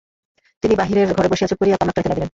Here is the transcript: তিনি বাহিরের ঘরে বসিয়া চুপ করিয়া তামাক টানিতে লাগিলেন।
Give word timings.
তিনি 0.63 0.73
বাহিরের 0.75 1.09
ঘরে 1.17 1.31
বসিয়া 1.31 1.49
চুপ 1.49 1.57
করিয়া 1.59 1.77
তামাক 1.77 1.93
টানিতে 1.95 2.09
লাগিলেন। 2.11 2.29